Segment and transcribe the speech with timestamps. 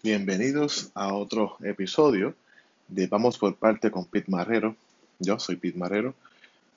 [0.00, 2.36] Bienvenidos a otro episodio
[2.86, 4.76] de Vamos por parte con Pete Marrero.
[5.18, 6.14] Yo soy Pete Marrero.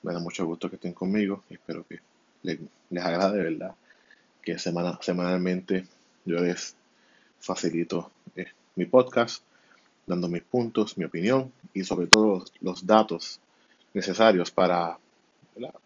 [0.01, 1.99] Me da mucho gusto que estén conmigo espero que
[2.41, 2.59] les,
[3.03, 3.75] agrade, de verdad,
[4.41, 5.85] que semana, semanalmente
[6.25, 6.75] yo les
[7.39, 9.43] facilito eh, mi podcast,
[10.07, 13.39] dando mis puntos, mi opinión y sobre todo los, datos
[13.93, 14.97] necesarios para,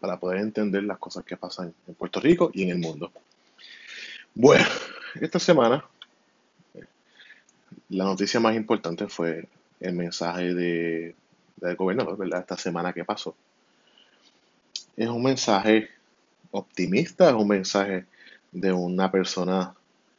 [0.00, 3.12] para poder entender las cosas que pasan en Puerto Rico y en el mundo.
[4.34, 4.64] Bueno,
[5.20, 5.84] esta semana
[7.88, 9.48] la noticia más importante fue
[9.80, 11.14] el mensaje de,
[11.56, 12.40] del gobernador, ¿verdad?
[12.40, 13.34] Esta semana que pasó.
[14.96, 15.90] Es un mensaje
[16.50, 18.06] optimista, es un mensaje
[18.52, 19.74] de una persona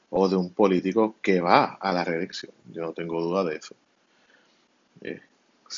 [0.09, 2.51] o de un político que va a la reelección.
[2.71, 3.75] Yo no tengo duda de eso.
[5.01, 5.21] Eh,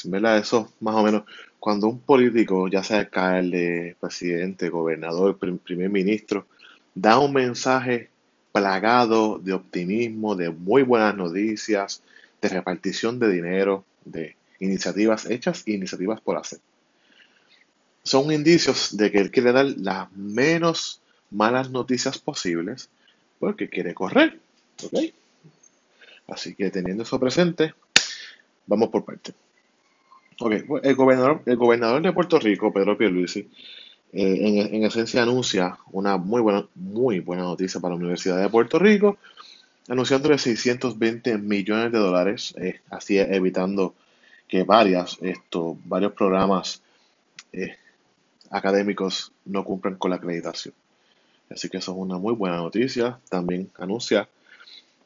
[0.05, 0.37] ¿Verdad?
[0.37, 1.23] Eso más o menos,
[1.59, 6.45] cuando un político, ya sea alcalde, presidente, gobernador, primer ministro,
[6.93, 8.09] da un mensaje
[8.51, 12.01] plagado de optimismo, de muy buenas noticias,
[12.41, 16.59] de repartición de dinero, de iniciativas hechas e iniciativas por hacer.
[18.03, 22.89] Son indicios de que él quiere dar las menos malas noticias posibles
[23.39, 24.39] porque quiere correr.
[24.83, 25.13] ¿ok?
[26.27, 27.73] Así que teniendo eso presente,
[28.65, 29.33] vamos por parte.
[30.39, 30.63] Okay.
[30.83, 33.49] El, gobernador, el gobernador de Puerto Rico, Pedro Pierluisi,
[34.11, 38.79] eh, en, esencia anuncia una muy buena, muy buena noticia para la Universidad de Puerto
[38.79, 39.17] Rico,
[39.87, 43.93] anunciando 620 millones de dólares, eh, así evitando
[44.47, 46.81] que varias, esto, varios programas
[47.53, 47.75] eh,
[48.49, 50.73] académicos no cumplan con la acreditación.
[51.51, 53.19] Así que eso es una muy buena noticia.
[53.29, 54.27] También anuncia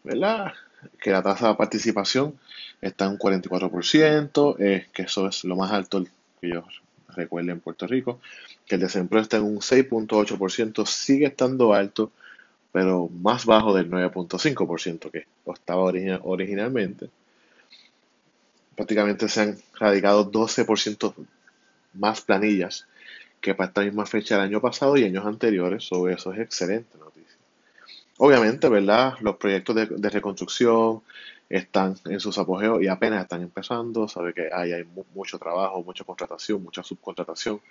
[0.04, 0.54] ¿verdad?
[1.02, 2.38] que la tasa de participación
[2.82, 4.58] está en un 44%,
[4.92, 6.04] que eso es lo más alto
[6.42, 6.66] que yo
[7.16, 8.20] recuerdo en Puerto Rico
[8.66, 12.12] que el desempleo está en un 6.8%, sigue estando alto,
[12.72, 17.10] pero más bajo del 9.5% que estaba originalmente.
[18.76, 21.14] Prácticamente se han radicado 12%
[21.94, 22.88] más planillas
[23.40, 26.98] que para esta misma fecha del año pasado y años anteriores, sobre eso es excelente
[26.98, 27.23] noticia.
[28.18, 29.16] Obviamente, ¿verdad?
[29.22, 31.02] Los proyectos de, reconstrucción,
[31.50, 34.08] están en sus apogeos y apenas están empezando.
[34.08, 37.62] Sabe que hay, hay mucho trabajo, mucha contratación, mucha subcontratación,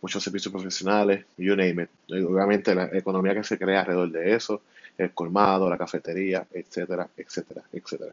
[0.00, 1.90] muchos servicios profesionales, you name it.
[2.24, 4.62] Obviamente la economía que se crea alrededor de eso,
[4.96, 8.12] el colmado, la cafetería, etcétera, etcétera, etcétera.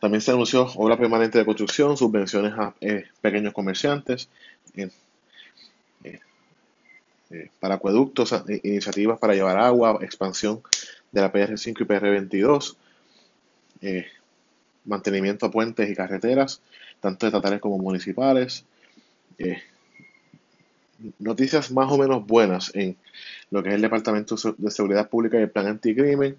[0.00, 4.28] También se anunció obra permanente de construcción, subvenciones a eh, pequeños comerciantes,
[7.30, 10.62] eh, para acueductos, iniciativas para llevar agua, expansión
[11.12, 12.76] de la PR5 y PR22,
[13.80, 14.06] eh,
[14.84, 16.60] mantenimiento a puentes y carreteras,
[17.00, 18.64] tanto estatales como municipales.
[19.38, 19.58] Eh,
[21.18, 22.96] noticias más o menos buenas en
[23.50, 26.38] lo que es el Departamento de Seguridad Pública y el Plan Anticrimen.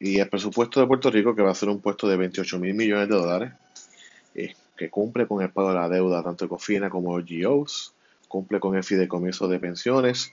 [0.00, 2.74] Y el presupuesto de Puerto Rico, que va a ser un puesto de 28 mil
[2.74, 3.52] millones de dólares,
[4.34, 7.93] eh, que cumple con el pago de la deuda tanto de COFINA como de GOs,
[8.28, 10.32] cumple con el fideicomiso de pensiones.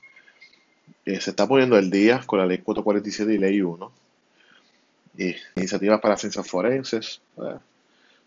[1.05, 3.91] se está poniendo el día con la ley 447 y ley 1
[5.55, 7.57] iniciativas para ciencias forenses, eh,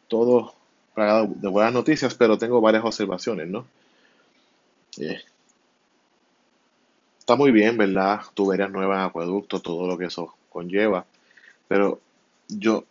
[0.08, 0.54] todo
[0.94, 3.66] plagado de buenas noticias, pero tengo varias observaciones, ¿no?
[4.98, 5.20] Eh,
[7.18, 8.20] está muy bien, ¿verdad?
[8.34, 11.04] Tuberías nuevas, acueductos, todo lo que eso conlleva,
[11.66, 12.00] pero
[12.48, 12.84] yo,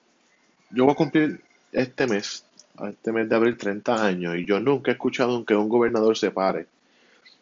[0.72, 1.42] yo voy a cumplir
[1.72, 2.46] este mes,
[2.90, 6.32] este mes de abril, 30 años, y yo nunca he escuchado que un gobernador se
[6.32, 6.68] pare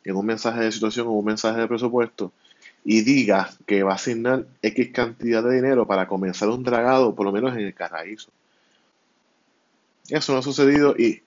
[0.03, 2.31] en un mensaje de situación o un mensaje de presupuesto
[2.83, 7.25] y diga que va a asignar X cantidad de dinero para comenzar un dragado, por
[7.25, 8.29] lo menos en el Carraízo.
[10.09, 11.21] Eso no ha sucedido y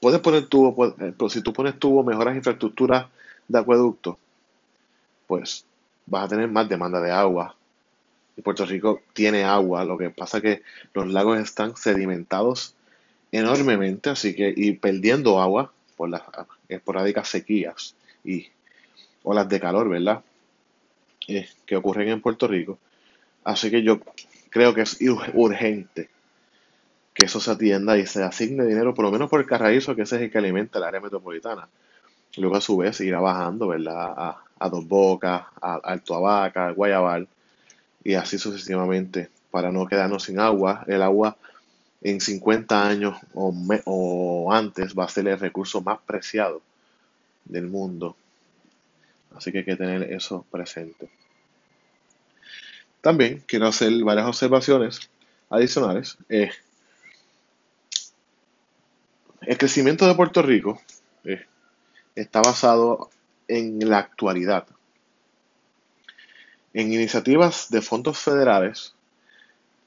[0.00, 3.06] puedes poner tubo, eh, pero si tú pones tubo, mejoras infraestructuras
[3.48, 4.18] de acueducto,
[5.26, 5.64] pues
[6.04, 7.56] vas a tener más demanda de agua.
[8.36, 12.74] Y Puerto Rico tiene agua, lo que pasa que los lagos están sedimentados
[13.32, 16.22] enormemente, así que y perdiendo agua por las
[16.68, 17.94] esporádicas sequías
[18.24, 18.46] y
[19.22, 20.22] olas de calor, ¿verdad?
[21.28, 22.78] Eh, que ocurren en Puerto Rico.
[23.44, 24.00] Así que yo
[24.50, 24.98] creo que es
[25.34, 26.08] urgente
[27.14, 30.02] que eso se atienda y se asigne dinero, por lo menos por el carraízo, que
[30.02, 31.66] ese es el que alimenta el área metropolitana.
[32.36, 34.12] Luego a su vez irá bajando, ¿verdad?
[34.16, 37.26] A, a Dos Bocas, a Alto Abaca, a Guayabal,
[38.04, 40.84] y así sucesivamente, para no quedarnos sin agua.
[40.86, 41.38] El agua
[42.02, 43.54] en 50 años o,
[43.84, 46.62] o antes va a ser el recurso más preciado
[47.44, 48.16] del mundo
[49.36, 51.10] Así que hay que tener eso presente.
[53.02, 55.10] También quiero hacer varias observaciones
[55.50, 56.16] adicionales.
[56.28, 56.50] Eh,
[59.42, 60.80] el crecimiento de Puerto Rico
[61.24, 61.44] eh,
[62.14, 63.10] está basado
[63.46, 64.66] en la actualidad,
[66.72, 68.94] en iniciativas de fondos federales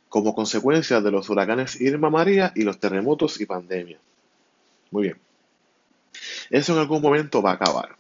[0.09, 3.99] como consecuencia de los huracanes Irma María y los terremotos y pandemia.
[4.91, 5.17] Muy bien.
[6.49, 7.95] Eso en algún momento va a acabar.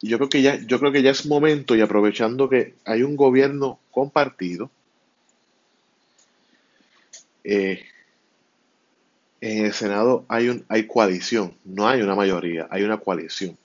[0.00, 3.16] Yo creo que ya, yo creo que ya es momento y aprovechando que hay un
[3.16, 4.70] gobierno compartido,
[7.42, 7.84] eh,
[9.40, 13.56] en el Senado hay, un, hay coalición, no hay una mayoría, hay una coalición.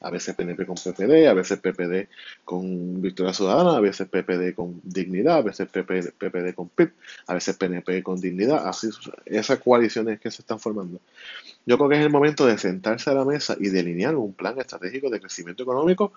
[0.00, 2.08] A veces PNP con PPD, a veces PPD
[2.44, 6.92] con Victoria Ciudadana, a veces PPD con Dignidad, a veces PPD, con PIP,
[7.26, 8.68] a veces PNP con Dignidad.
[8.68, 8.88] Así,
[9.24, 11.00] esas coaliciones que se están formando.
[11.64, 14.58] Yo creo que es el momento de sentarse a la mesa y delinear un plan
[14.58, 16.12] estratégico de crecimiento económico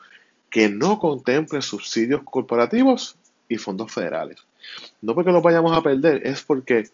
[0.49, 3.15] que no contemple subsidios corporativos
[3.47, 4.37] y fondos federales.
[5.01, 6.89] No porque los vayamos a perder, es porque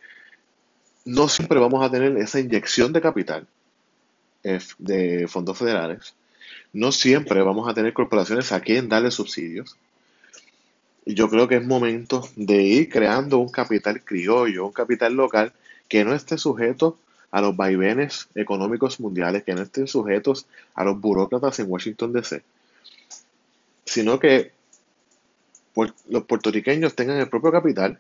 [1.05, 3.47] no siempre vamos a tener esa inyección de capital
[4.43, 6.15] eh, de fondos federales.
[6.75, 9.77] No siempre vamos a tener corporaciones a quien darle subsidios.
[11.05, 15.53] Yo creo que es momento de ir creando un capital criollo, un capital local
[15.87, 16.99] que no esté sujeto
[17.31, 22.43] a los vaivenes económicos mundiales, que no estén sujetos a los burócratas en Washington DC,
[23.85, 24.51] sino que
[26.09, 27.99] los puertorriqueños tengan el propio capital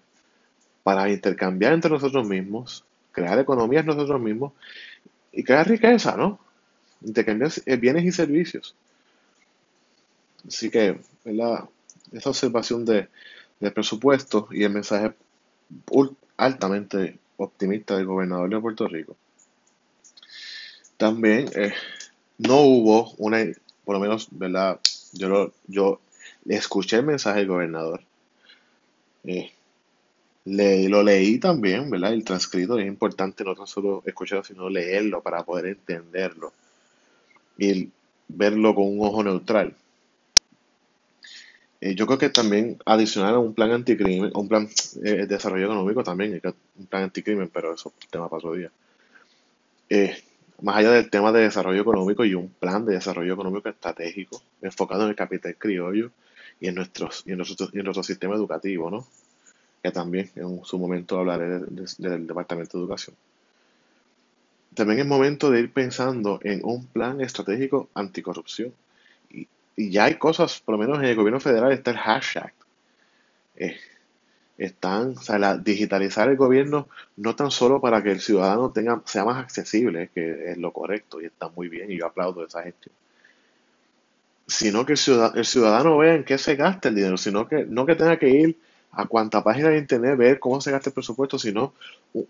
[0.83, 2.83] para intercambiar entre nosotros mismos,
[3.13, 4.51] crear economías nosotros mismos
[5.31, 6.44] y crear riqueza, ¿no?
[7.05, 8.75] Intercambiar eh, bienes y servicios.
[10.47, 11.69] Así que, ¿verdad?
[12.11, 13.07] Esa observación de,
[13.59, 15.13] del presupuesto y el mensaje
[16.37, 19.15] altamente optimista del gobernador de Puerto Rico.
[20.97, 21.73] También eh,
[22.37, 23.43] no hubo una,
[23.83, 24.79] por lo menos, ¿verdad?
[25.13, 25.99] Yo, lo, yo
[26.47, 28.01] escuché el mensaje del gobernador.
[29.25, 29.51] Eh,
[30.45, 32.13] lo leí también, ¿verdad?
[32.13, 36.53] El transcrito es importante no tan solo escucharlo, sino leerlo para poder entenderlo
[37.57, 37.89] y
[38.27, 39.75] verlo con un ojo neutral.
[41.81, 44.67] Eh, yo creo que también adicional a un plan anticrimen, un plan
[45.03, 46.41] eh, de desarrollo económico también,
[46.77, 48.71] un plan anticrimen, pero eso es tema para otro día.
[49.89, 50.15] Eh,
[50.61, 55.03] más allá del tema de desarrollo económico y un plan de desarrollo económico estratégico enfocado
[55.03, 56.11] en el capital criollo
[56.59, 59.05] y en, nuestros, y en, nuestro, y en nuestro sistema educativo, ¿no?
[59.83, 63.15] que también en su momento hablaré del Departamento de Educación.
[64.75, 68.73] También es momento de ir pensando en un plan estratégico anticorrupción.
[69.31, 72.53] Y, ya hay cosas, por lo menos en el gobierno federal está el hashtag.
[73.55, 73.77] Eh,
[74.57, 76.87] están, o sea, digitalizar el gobierno
[77.17, 81.21] no tan solo para que el ciudadano tenga, sea más accesible, que es lo correcto
[81.21, 82.95] y está muy bien y yo aplaudo esa gestión,
[84.47, 87.65] sino que el ciudadano, el ciudadano vea en qué se gasta el dinero, sino que
[87.65, 88.57] no que tenga que ir
[88.91, 91.73] a cuánta página de internet ver cómo se gasta el presupuesto, sino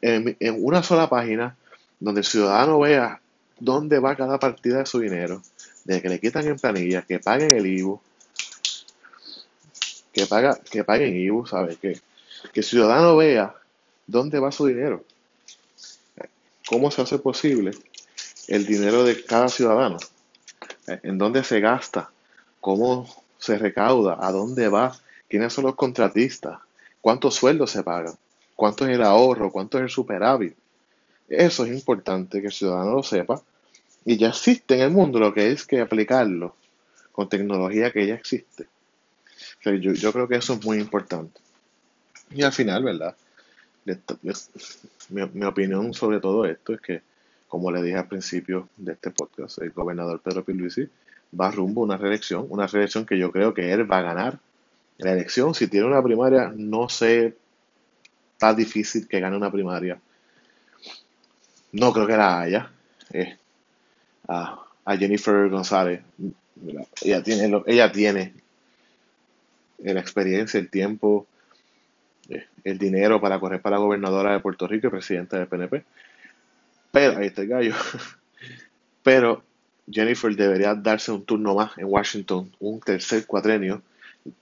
[0.01, 1.55] en, una sola página
[2.05, 3.19] donde el ciudadano vea
[3.59, 5.41] dónde va cada partida de su dinero,
[5.85, 7.99] de que le quitan en planillas, que paguen el IBU,
[10.13, 11.79] que, paga, que paguen IBU, ¿sabes?
[11.79, 11.99] Que,
[12.53, 13.55] que el ciudadano vea
[14.05, 15.03] dónde va su dinero,
[16.67, 17.71] cómo se hace posible
[18.47, 19.97] el dinero de cada ciudadano,
[20.85, 22.11] en dónde se gasta,
[22.61, 23.09] cómo
[23.39, 24.95] se recauda, a dónde va
[25.27, 26.59] quiénes son los contratistas,
[27.01, 28.13] cuántos sueldos se pagan,
[28.55, 30.55] cuánto es el ahorro, cuánto es el superávit.
[31.27, 33.41] Eso es importante que el ciudadano lo sepa.
[34.05, 36.55] Y ya existe en el mundo lo que es que aplicarlo
[37.11, 38.67] con tecnología que ya existe.
[39.63, 41.39] yo, creo que eso es muy importante.
[42.31, 43.15] Y al final, ¿verdad?
[45.09, 47.01] Mi, mi, opinión sobre todo esto es que,
[47.47, 50.89] como le dije al principio de este podcast, el gobernador Pedro Pierluisi
[51.39, 54.39] va rumbo a una reelección, una reelección que yo creo que él va a ganar
[54.97, 57.35] la elección, si tiene una primaria, no sé,
[58.33, 59.99] está difícil que gane una primaria.
[61.75, 62.71] No creo que la haya.
[63.11, 63.35] Eh,
[64.29, 64.61] a,
[64.97, 66.01] Jennifer González,
[67.01, 68.33] ella tiene, ella tiene
[69.79, 71.27] la experiencia, el tiempo,
[72.29, 75.83] eh, el dinero para correr para la gobernadora de Puerto Rico y presidenta del PNP.
[76.91, 77.75] Pero, ahí está el gallo.
[79.03, 79.43] Pero
[79.91, 83.81] Jennifer debería darse un turno más en Washington, un tercer cuatrenio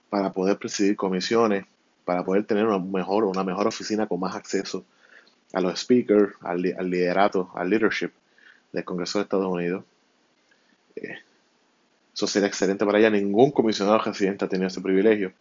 [0.08, 1.64] para poder presidir comisiones,
[2.04, 4.84] para poder tener una mejor, una mejor oficina con más acceso
[5.54, 8.10] a los speakers, al, liderato, al leadership
[8.72, 9.84] del Congreso de Estados Unidos.
[10.96, 11.18] Eh,
[12.12, 13.10] eso sería excelente para ella.
[13.10, 15.32] Ningún comisionado residente ha tenido ese privilegio.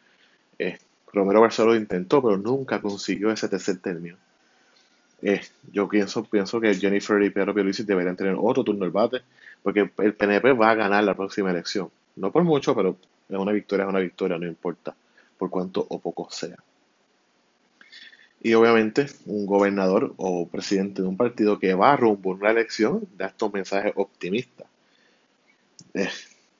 [0.57, 0.77] Eh,
[1.11, 4.17] Romero Barceló intentó, pero nunca consiguió ese tercer término.
[5.21, 5.41] Eh,
[5.71, 9.21] yo pienso, pienso que Jennifer y Pedro Pierluisi deberían tener otro turno del bate,
[9.61, 11.89] porque el PNP va a ganar la próxima elección.
[12.15, 12.97] No por mucho, pero
[13.29, 14.95] una victoria, es una victoria, no importa
[15.37, 16.57] por cuánto o poco sea.
[18.43, 23.07] Y obviamente un gobernador o presidente de un partido que va rumbo a una elección
[23.17, 24.67] da estos mensajes optimistas.
[25.93, 26.09] Eh,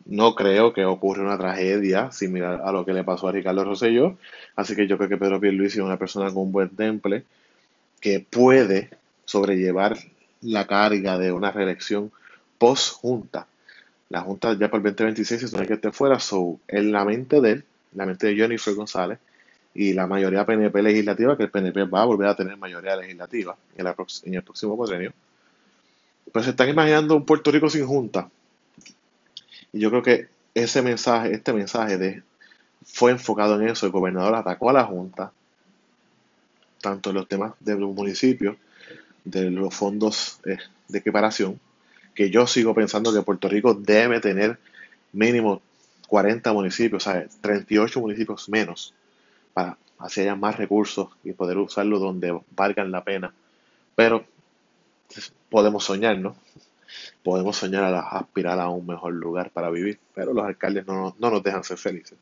[0.05, 4.17] No creo que ocurra una tragedia similar a lo que le pasó a Ricardo Rosselló.
[4.55, 7.23] Así que yo creo que Pedro Pierluisi es una persona con un buen temple
[8.01, 8.89] que puede
[9.25, 9.97] sobrellevar
[10.41, 12.11] la carga de una reelección
[12.59, 13.47] post-junta.
[14.09, 17.41] La junta ya por el 2026 se supone que esté fuera, so, en la mente
[17.41, 19.19] de él, la mente de Jennifer González
[19.75, 23.55] y la mayoría PNP legislativa, que el PNP va a volver a tener mayoría legislativa
[23.75, 25.13] en, en el próximo cuatrenio,
[26.31, 28.29] pues se están imaginando un Puerto Rico sin junta.
[29.71, 32.23] Y yo creo que ese mensaje, este mensaje de,
[32.85, 33.85] fue enfocado en eso.
[33.85, 35.31] El gobernador atacó a la Junta,
[36.81, 38.57] tanto en los temas de los municipios,
[39.23, 41.59] de los fondos eh, de equiparación,
[42.13, 44.59] que yo sigo pensando que Puerto Rico debe tener
[45.13, 45.61] mínimo
[46.07, 48.93] 40 municipios, o sea, 38 municipios menos,
[49.53, 53.33] para así haya más recursos y poder usarlo donde valgan la pena.
[53.95, 54.25] Pero
[55.49, 56.35] podemos soñar, ¿no?
[57.23, 61.29] Podemos soñar a aspirar a un mejor lugar para vivir, pero los alcaldes no, no
[61.29, 62.17] nos dejan ser felices.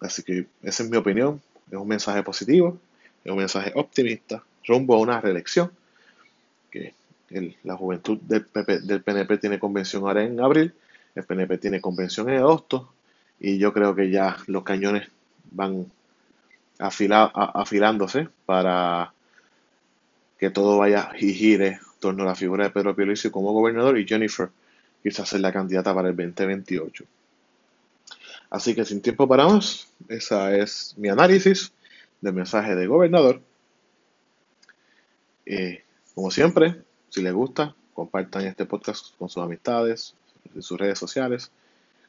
[0.00, 1.40] Así que esa es mi opinión.
[1.70, 2.78] Es un mensaje positivo,
[3.24, 5.70] es un mensaje optimista rumbo a una reelección.
[6.70, 6.94] Que
[7.64, 8.46] la juventud del,
[8.84, 10.72] del PNP tiene convención ahora en abril,
[11.14, 12.92] el PNP tiene convención en agosto
[13.38, 15.08] y yo creo que ya los cañones
[15.50, 15.90] van
[16.78, 19.12] afilándose para
[20.38, 23.98] que todo vaya y gire en torno a la figura de Pedro Pierluisi como gobernador
[23.98, 24.48] y Jennifer
[25.02, 27.04] quizás ser la candidata para el 2028.
[28.50, 31.72] Así que sin tiempo para más, esa es mi análisis
[32.20, 33.40] del mensaje de gobernador.
[35.46, 40.14] Eh, como siempre, si les gusta, compartan este podcast con sus amistades,
[40.58, 41.50] sus redes sociales,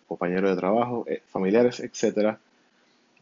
[0.07, 2.37] compañeros de trabajo, eh, familiares, etc.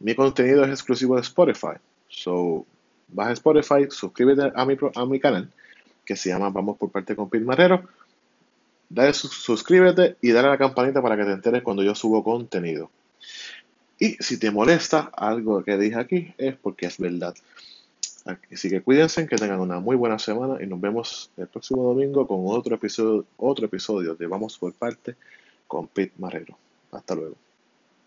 [0.00, 1.76] Mi contenido es exclusivo de Spotify.
[2.08, 2.66] So,
[3.08, 5.50] baja Spotify, suscríbete a mi, a mi canal
[6.10, 7.84] que se llama Vamos por parte con Pete Marrero.
[8.88, 12.90] Dale suscríbete y dale a la campanita para que te enteres cuando yo subo contenido.
[13.96, 17.36] Y si te molesta algo que dije aquí, es porque es verdad.
[18.24, 22.26] Así que cuídense, que tengan una muy buena semana y nos vemos el próximo domingo
[22.26, 25.14] con otro episodio, otro episodio de Vamos por parte
[25.68, 26.58] con Pete Marrero.
[26.90, 27.36] Hasta luego.